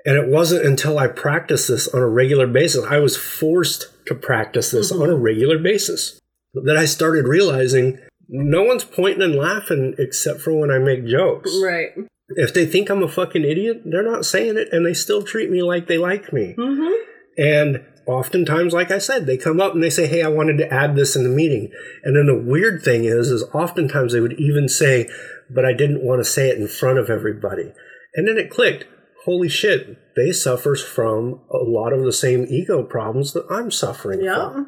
[0.04, 4.14] And it wasn't until I practiced this on a regular basis, I was forced to
[4.14, 6.18] practice this on a regular basis,
[6.54, 11.50] that I started realizing no one's pointing and laughing except for when I make jokes.
[11.62, 11.90] Right.
[12.30, 15.50] If they think I'm a fucking idiot, they're not saying it and they still treat
[15.50, 16.54] me like they like me.
[16.58, 16.92] Mm-hmm.
[17.36, 20.72] And oftentimes, like I said, they come up and they say, Hey, I wanted to
[20.72, 21.70] add this in the meeting.
[22.04, 25.08] And then the weird thing is, is oftentimes they would even say,
[25.50, 27.72] But I didn't want to say it in front of everybody.
[28.14, 28.84] And then it clicked.
[29.24, 34.20] holy shit, they suffers from a lot of the same ego problems that I'm suffering
[34.22, 34.34] Yeah.
[34.52, 34.66] from.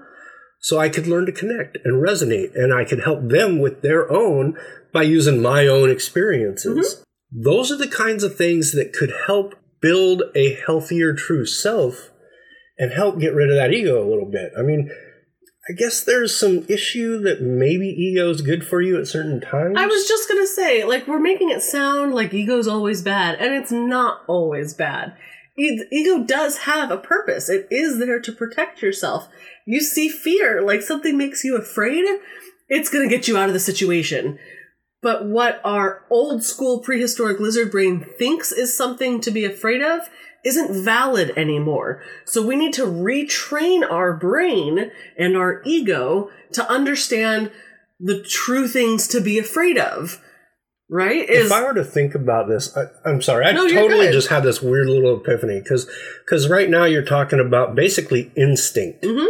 [0.61, 4.11] So I could learn to connect and resonate, and I could help them with their
[4.11, 4.57] own
[4.93, 6.95] by using my own experiences.
[6.95, 7.43] Mm-hmm.
[7.43, 12.11] Those are the kinds of things that could help build a healthier true self
[12.79, 14.53] and help get rid of that ego a little bit.
[14.59, 14.91] I mean,
[15.69, 19.77] I guess there's some issue that maybe ego is good for you at certain times.
[19.79, 23.55] I was just gonna say, like, we're making it sound like ego's always bad, and
[23.55, 25.17] it's not always bad.
[25.57, 27.49] Ego does have a purpose.
[27.49, 29.29] It is there to protect yourself.
[29.67, 32.05] You see fear, like something makes you afraid,
[32.69, 34.39] it's gonna get you out of the situation.
[35.01, 40.09] But what our old school prehistoric lizard brain thinks is something to be afraid of
[40.45, 42.03] isn't valid anymore.
[42.25, 47.51] So we need to retrain our brain and our ego to understand
[47.99, 50.21] the true things to be afraid of.
[50.91, 51.29] Right?
[51.29, 54.29] Is if I were to think about this, I, I'm sorry, I No, totally just
[54.29, 55.91] had this weird little epiphany because
[56.25, 59.27] because right now you're talking about basically instinct, Mhm.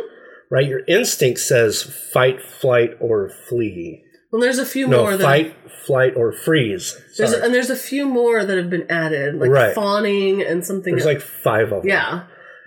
[0.51, 0.67] right?
[0.67, 4.03] Your instinct says fight, flight, or flee.
[4.35, 5.55] Well, there's a few No, more that fight,
[5.87, 7.01] flight, or freeze.
[7.17, 7.43] there's Sorry.
[7.45, 9.73] and there's a few more that have been added, like Right.
[9.75, 10.93] fawning and something.
[10.93, 11.89] There's like five of them.
[11.89, 12.23] yeah,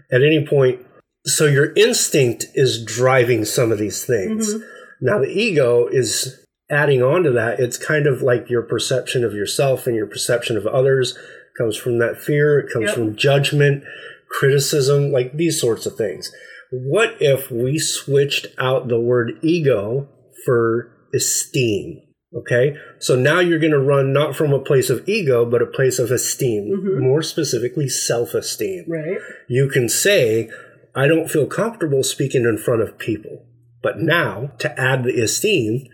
[0.09, 0.79] At any point,
[1.25, 4.53] so your instinct is driving some of these things.
[4.55, 4.61] Mhm.
[5.01, 7.59] Now the ego is adding on to that.
[7.59, 11.17] It's kind of like your perception of yourself and your perception of others
[11.57, 12.59] comes from that fear.
[12.59, 12.95] It comes Yep.
[12.95, 13.83] from judgment,
[14.29, 16.31] criticism, like these sorts of things.
[16.71, 20.07] What if we switched out the word ego
[20.45, 22.01] for esteem?
[22.35, 25.65] Okay, so now you're going to run not from a place of ego, but a
[25.65, 26.99] place of esteem, Mhm.
[26.99, 29.17] more specifically self esteem right.
[29.47, 30.49] you can say,
[30.93, 33.45] I don't feel comfortable speaking in front of people.
[33.81, 35.85] But now, to add the esteem,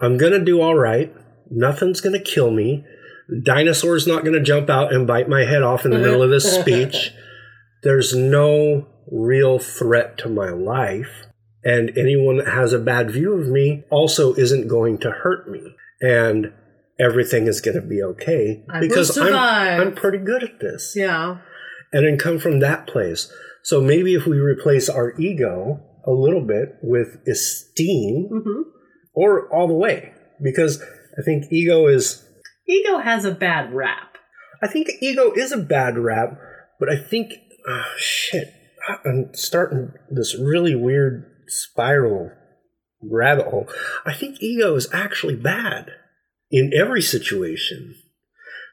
[0.00, 1.12] I'm going to do all right.
[1.50, 2.84] Nothing's going to kill me.
[3.44, 6.30] Dinosaur's not going to jump out and bite my head off in the middle of
[6.30, 7.12] this speech.
[7.82, 11.26] There's no real threat to my life.
[11.64, 15.74] And anyone that has a bad view of me also isn't going to hurt me.
[16.00, 16.52] And
[16.98, 19.34] everything is going to be okay I because I'm.
[19.34, 21.38] I'm pretty good at this Yeah.
[21.92, 23.32] and then come from that place.
[23.62, 28.62] So maybe if we replace our ego a little bit with esteem hmm
[29.12, 30.80] or all the way, because
[31.18, 32.24] I think ego is,
[32.68, 34.16] Ego has a bad rap.
[34.62, 36.38] I think ego is a bad rap,
[36.78, 37.32] but I think,
[37.68, 38.54] ah, shit,
[39.04, 42.30] I'm starting this really weird spiral
[43.02, 43.68] rabbit hole.
[44.04, 45.90] I think ego is actually bad
[46.50, 47.94] in every situation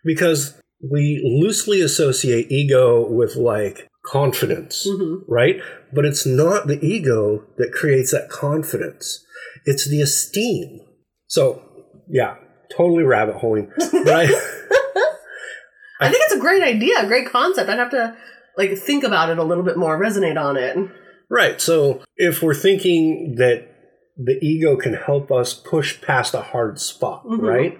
[0.04, 4.88] because we loosely associate ego with like confidence.
[4.90, 5.62] hmm right?
[5.94, 9.26] But it's not the ego that creates that confidence.
[9.66, 10.80] It's the esteem.
[11.28, 11.62] So,
[12.08, 12.36] yeah,
[12.76, 13.72] totally rabbit holing.
[13.78, 14.24] But I,
[16.00, 17.70] I think it's a great idea, a great concept.
[17.70, 18.16] I'd have to
[18.58, 20.78] like think about it a little bit more, resonate on it.
[21.30, 21.60] Right.
[21.62, 23.68] So, if we're thinking that
[24.18, 27.42] the ego can help us push past a hard spot, Mhm.
[27.42, 27.80] right?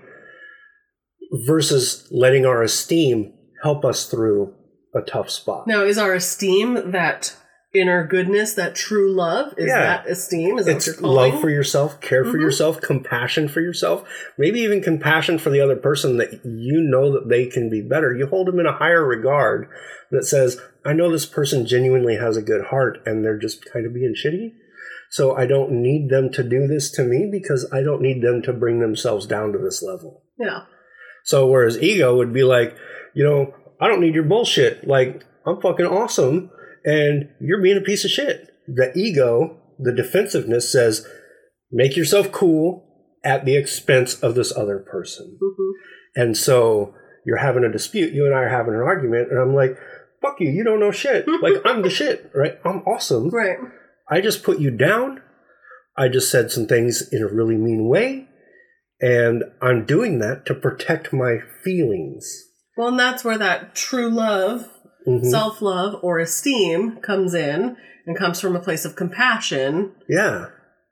[1.48, 3.34] Versus letting our esteem
[3.64, 4.54] help us through
[4.96, 5.68] a tough spot.
[5.68, 7.36] Now, is our esteem that
[7.74, 9.54] inner goodness, that true love?
[9.58, 9.80] Is Yeah.
[9.80, 10.58] that esteem?
[10.58, 12.42] Is that it's love for yourself, care for Mhm.
[12.42, 17.30] yourself, compassion for yourself, maybe even compassion for the other person that you know that
[17.30, 18.16] they can be better.
[18.16, 19.68] You hold them in a higher regard
[20.12, 23.86] that says, I know this person genuinely has a good heart and they're just kind
[23.86, 24.54] of being shitty.
[25.10, 28.42] So I don't need them to do this to me because I don't need them
[28.44, 30.24] to bring themselves down to this level.
[30.40, 30.62] Yeah.
[31.24, 32.76] So whereas ego would be like,
[33.14, 34.88] you know, I don't need your bullshit.
[34.88, 36.52] Like, I'm fucking awesome
[36.88, 38.50] and you're being a piece of shit.
[38.66, 41.06] The ego, the defensiveness says,
[41.70, 42.86] make yourself cool
[43.26, 45.38] at the expense of this other person.
[45.40, 45.72] hmm
[46.16, 46.96] And so
[47.26, 48.14] you're having a dispute.
[48.14, 49.78] You and I are having an argument, and I'm like,
[50.22, 51.26] fuck you, you don't know shit.
[51.42, 52.58] Like, I'm the shit, right?
[52.64, 53.30] I'm awesome.
[53.30, 53.58] Right.
[54.10, 55.22] I just put you down.
[55.98, 58.30] I just said some things in a really mean way.
[59.02, 62.46] And I'm doing that to protect my feelings.
[62.78, 64.70] Well, and that's where that true love,
[65.08, 65.26] Mhm.
[65.30, 69.92] self love, or esteem comes in and comes from a place of compassion.
[70.10, 70.48] yeah.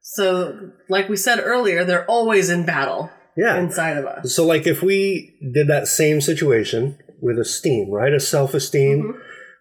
[0.08, 3.58] So, like we said earlier, they're always in battle Yeah.
[3.58, 4.36] inside of us.
[4.36, 8.14] So, like, if we did that same situation with esteem, right?
[8.14, 9.16] A self esteem, Mhm.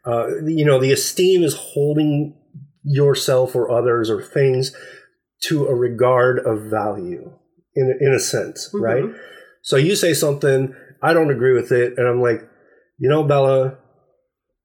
[0.06, 2.34] uh, you know, the esteem is holding
[2.82, 4.74] yourself or others or things
[5.48, 7.30] to a regard of value
[7.74, 8.80] in, a- in a sense, Mhm.
[8.82, 9.04] right?
[9.62, 12.42] So, you say something, I don't agree with it, and I'm like,
[12.98, 13.78] you know, Bella,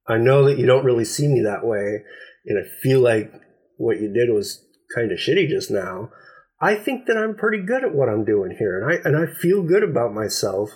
[0.10, 2.04] I know that you don't really see me that way,
[2.46, 3.32] and I feel like
[3.78, 6.10] what you did was kind of shitty just now.
[6.62, 9.32] I think that I'm pretty good at what I'm doing here, and I and I
[9.32, 10.72] feel good about myself.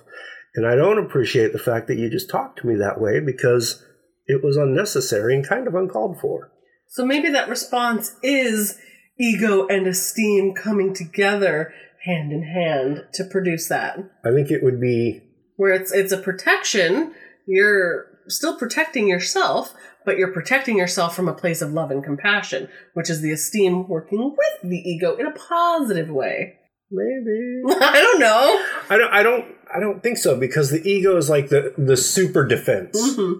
[0.55, 3.83] And I don't appreciate the fact that you just talked to me that way because
[4.27, 6.51] it was unnecessary and kind of uncalled for.
[6.89, 8.77] So maybe that response is
[9.19, 11.73] ego and esteem coming together
[12.05, 13.97] hand in hand to produce that.
[14.23, 15.21] I think it would be
[15.55, 17.13] Where it's it's a protection,
[17.47, 19.73] you're still protecting yourself,
[20.05, 23.87] but you're protecting yourself from a place of love and compassion, which is the esteem
[23.87, 26.55] working with the ego in a positive way.
[26.91, 28.65] maybe I don't know.
[28.89, 29.45] I don't I don't
[29.75, 32.97] I don't think so because the ego is like the the super defense.
[33.17, 33.35] Mhm.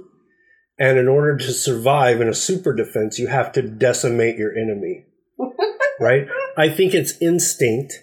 [0.79, 5.05] And in order to survive in a super defense, you have to decimate your enemy.
[5.99, 6.27] right?
[6.57, 7.93] I think it's instinct.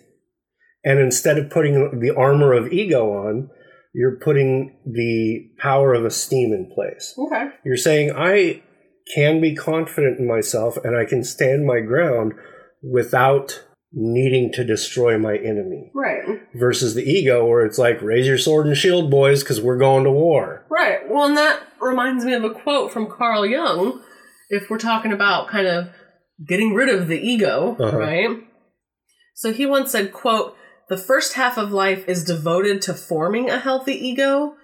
[0.84, 3.50] And instead of putting the armor of ego on,
[3.92, 7.14] you're putting the power of esteem in place.
[7.18, 7.48] Okay.
[7.64, 8.62] You're saying, I
[9.14, 12.32] can be confident in myself and I can stand my ground
[12.82, 15.90] without needing to destroy my enemy.
[15.94, 16.22] Right.
[16.54, 20.04] Versus the ego, where it's like, raise your sword and shield, boys, because we're going
[20.04, 20.64] to war.
[20.70, 21.00] Right.
[21.10, 24.00] Well, and that reminds me of a quote from Carl Jung.
[24.48, 25.88] If we're talking about kind of
[26.46, 27.96] getting rid of the ego, Uh-huh.
[27.98, 28.28] right?
[29.34, 30.56] So he once said, quote,
[30.90, 34.56] the first half of life is devoted to forming a healthy ego.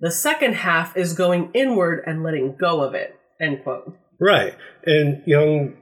[0.00, 3.14] The second half is going inward and letting go of it.
[3.38, 3.96] End quote.
[4.18, 4.54] Right.
[4.86, 5.76] And Jung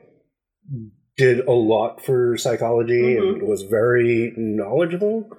[1.16, 3.46] did a lot for psychology and mm-hmm.
[3.46, 5.30] was very knowledgeable.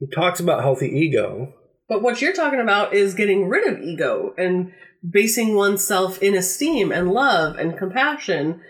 [0.00, 1.54] He talks about healthy ego.
[1.88, 4.72] But what you're talking about is getting rid of ego and
[5.08, 8.60] basing oneself in esteem and love and compassion,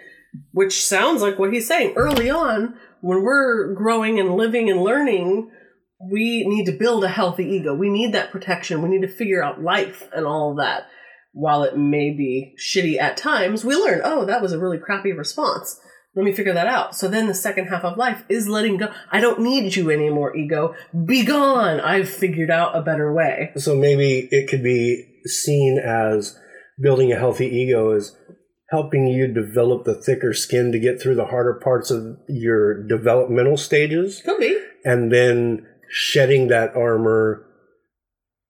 [0.53, 1.95] which sounds like what he's saying.
[1.97, 5.51] Early on, when we're growing and living and learning,
[6.01, 7.75] we need to build a healthy ego.
[7.75, 8.83] We need that protection.
[8.83, 10.87] We need to figure out life and all of that.
[11.33, 15.13] While it may be shitty at times, we learn, oh, that was a really crappy
[15.13, 15.79] response.
[16.15, 16.97] Let me figure that out.
[16.97, 18.93] So then the second half of life is letting go.
[19.13, 20.75] I don't need you anymore, ego.
[21.05, 21.81] Be gone.
[21.81, 23.53] I've figured out a better way.
[23.57, 26.37] So maybe it could be seen as
[26.81, 28.17] building a healthy ego is
[28.71, 33.57] helping you develop the thicker skin to get through the harder parts of your developmental
[33.57, 34.61] stages Could be.
[34.85, 37.45] and then shedding that armor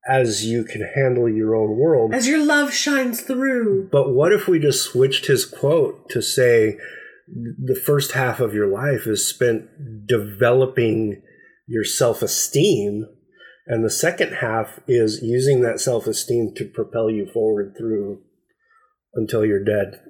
[0.09, 2.15] as you can handle your own world.
[2.15, 3.89] As your love shines through.
[3.93, 6.79] But what if we just switched his quote to say
[7.29, 9.69] the first half of your life is spent
[10.07, 11.23] developing
[11.67, 13.05] your self esteem,
[13.67, 18.23] and the second half is using that self esteem to propel you forward through
[19.15, 20.01] until you're dead?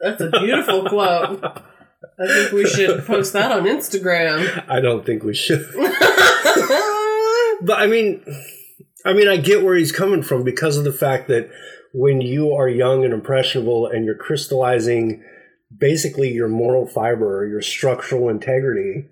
[0.00, 1.42] That's a beautiful quote.
[2.18, 4.64] I think we should post that on Instagram.
[4.68, 5.66] I don't think we should.
[7.62, 8.24] but I mean,
[9.04, 11.50] I mean, I get where he's coming from because of the fact that
[11.92, 15.22] when you are young and impressionable and you're crystallizing
[15.76, 19.06] basically your moral fiber or your structural integrity,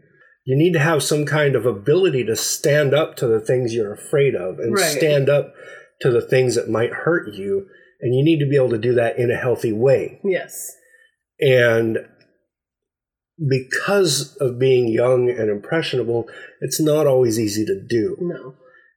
[0.45, 3.93] you need to have some kind of ability to stand up to the things you're
[3.95, 4.83] afraid of and Right.
[4.85, 5.55] stand up
[6.01, 7.67] to the things that might hurt you.
[8.05, 10.21] And you need to be able to do that in a healthy way.
[10.23, 10.71] yes.
[11.41, 11.99] And
[13.49, 16.29] because of being young and impressionable,
[16.61, 18.17] it's not always easy to do.
[18.21, 18.55] No.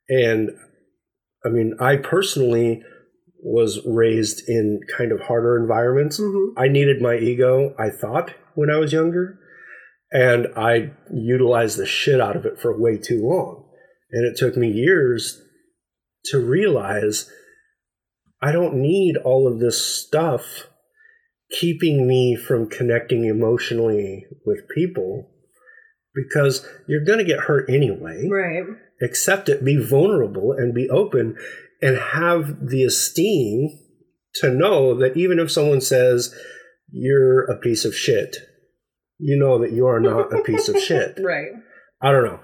[0.10, 0.52] And
[1.44, 2.84] I mean, I personally
[3.42, 6.18] was raised in kind of harder environments.
[6.18, 9.40] hmm I needed my ego, I thought, when I was younger.
[10.12, 13.64] And I utilized the shit out of it for way too long.
[14.12, 15.42] And it took me years
[16.26, 17.30] to realize
[18.42, 20.68] I don't need all of this stuff
[21.60, 25.30] keeping me from connecting emotionally with people
[26.14, 28.64] because you're going to get hurt anyway Right.
[29.02, 31.36] accept it, be vulnerable, and be open,
[31.82, 33.70] and have the esteem
[34.36, 36.34] to know that even if someone says
[36.92, 38.38] you're a piece of shit,
[39.20, 41.18] you know that you are not a piece of shit.
[41.24, 41.48] Right.
[42.02, 42.40] I don't know.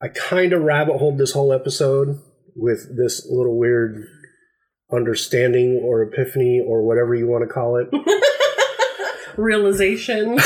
[0.00, 2.20] I kind of rabbit holed this whole episode
[2.54, 4.04] with this little weird
[4.92, 7.88] understanding or epiphany or whatever you want to call it.
[9.36, 10.38] Realization.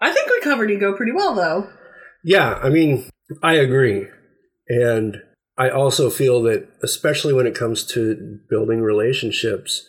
[0.00, 1.68] I think we covered ego pretty well, though.
[2.22, 3.08] Yeah, I mean,
[3.42, 4.06] I agree.
[4.68, 5.22] And
[5.56, 9.84] I also feel that, especially when it comes to building relationships,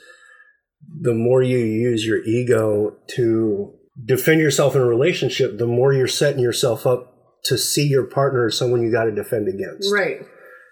[1.01, 3.73] the more you use your ego to
[4.05, 7.13] defend yourself in a relationship, the more you're setting yourself up
[7.43, 9.93] to see your partner as someone you got to defend against.
[9.93, 10.21] Right.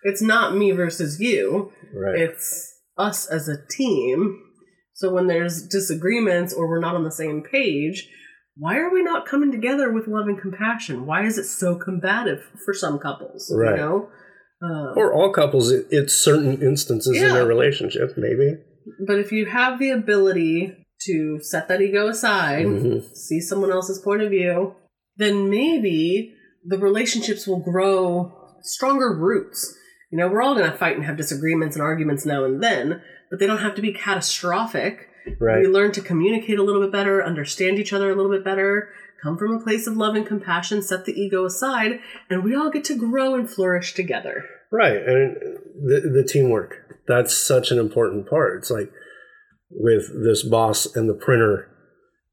[0.03, 1.71] It's not me versus you.
[1.93, 2.19] Right.
[2.19, 4.41] It's us as a team.
[4.93, 8.09] So when there's disagreements or we're not on the same page,
[8.55, 11.05] why are we not coming together with love and compassion?
[11.05, 13.53] Why is it so combative for some couples?
[13.55, 13.71] Right.
[13.71, 14.09] You know?
[14.63, 18.55] Um, or all couples, it, it's certain instances in their relationship, maybe.
[19.05, 23.03] but if you have the ability to set that ego aside, Mhm.
[23.15, 24.73] see someone else's point of view,
[25.17, 26.33] then maybe
[26.65, 28.33] the relationships will grow
[28.63, 29.77] stronger roots.
[30.09, 33.01] You know, we're all going to fight and have disagreements and arguments now and then,
[33.29, 35.09] but they don't have to be catastrophic.
[35.39, 35.61] Right.
[35.61, 38.89] We learn to communicate a little bit better, understand each other a little bit better,
[39.21, 41.99] come from a place of love and compassion, set the ego aside,
[42.29, 44.45] and we all get to grow and flourish together.
[44.71, 45.35] Right, and
[45.85, 46.75] the the teamwork
[47.07, 48.57] that's such an important part.
[48.59, 48.91] It's like
[49.71, 51.69] with this boss and the printer,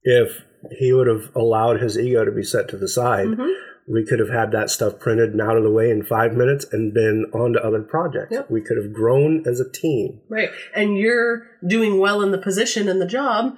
[0.03, 0.43] if
[0.79, 3.55] he would have allowed his ego to be set to the side, Mhm.
[3.87, 6.65] We could have had that stuff printed and out of the way in five minutes
[6.73, 8.33] and been on to other projects.
[8.33, 8.51] Yep.
[8.51, 10.21] We could have grown as a team.
[10.29, 10.51] Right.
[10.75, 13.57] And you're doing well in the position and the job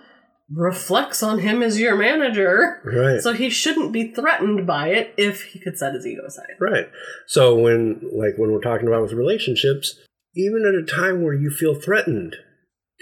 [0.50, 2.80] reflects on him as your manager.
[2.84, 3.20] Right.
[3.20, 6.56] So he shouldn't be threatened by it if he could set his ego aside.
[6.60, 6.88] Right.
[7.26, 9.98] So when like when we're talking about with relationships,
[10.34, 12.36] even at a time where you feel threatened,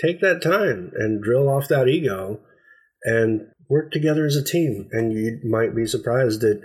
[0.03, 2.41] take that time and drill off that ego
[3.03, 4.89] and work together as a team.
[4.93, 6.63] And you might be surprised that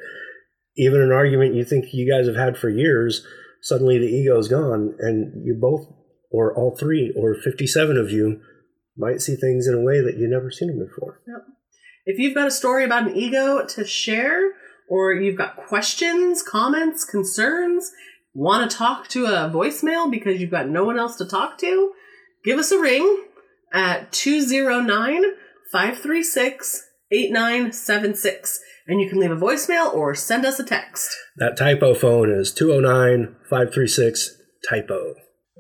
[0.78, 3.26] even an argument you think you guys have had for years,
[3.62, 5.88] suddenly the ego is gone and you both
[6.32, 8.42] or all three or 57 of you
[8.98, 11.22] might see things in a way that you've never seen them before.
[11.28, 11.46] Yep.
[12.06, 14.54] If you've got a story about an ego to share,
[14.90, 17.92] or you've got questions, comments, concerns,
[18.34, 21.92] want to talk to a voicemail because you've got no one else to talk to,
[22.44, 23.26] give us a ring
[23.74, 25.24] at 209
[25.72, 28.60] 536 8976.
[28.90, 31.16] And you can leave a voicemail or send us a text.
[31.38, 34.36] That typo phone is 209 536
[34.68, 35.14] typo.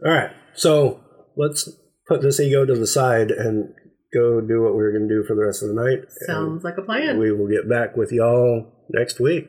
[0.03, 0.99] All right, so
[1.38, 1.69] let's
[2.07, 3.69] put this ego to the side and
[4.11, 6.05] go do what we're going to do for the rest of the night.
[6.25, 7.19] Sounds like a plan.
[7.19, 9.47] we will get back with y'all next week.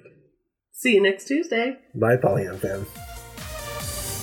[0.75, 1.79] See you next Tuesday.
[1.95, 2.87] Bye, Polyam fam.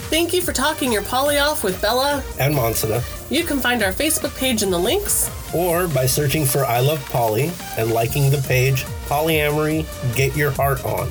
[0.10, 2.24] Thank you for talking your poly off with Bella.
[2.40, 3.04] And Monsina.
[3.32, 5.32] You can find our Facebook page in the links.
[5.54, 9.86] Or by searching for I Love Poly and liking the page Polyamory
[10.16, 11.10] Get Your Heart On.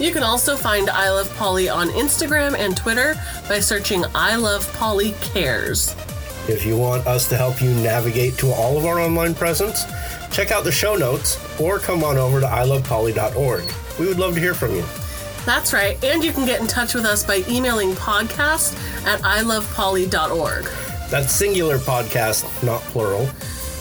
[0.00, 3.14] You can also find I Love Poly on Instagram and Twitter
[3.48, 5.94] by searching I Love Poly Cares.
[6.48, 9.84] If you want us to help you navigate to all of our online presence,
[10.32, 13.62] check out the show notes or come on over to ilovepoly.org.
[13.98, 14.84] We would love to hear from you.
[15.44, 18.76] That's right, and you can get in touch with us by emailing podcast
[19.06, 20.64] at ilovepoly.org.
[21.10, 23.26] That's singular podcast, not plural.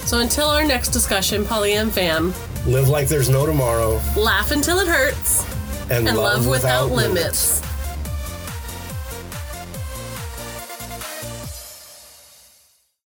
[0.05, 2.33] So until our next discussion, Polyam fam,
[2.65, 3.99] Live like there's no tomorrow.
[4.15, 5.43] Laugh until it hurts.
[5.89, 7.59] And, and love, without, limits.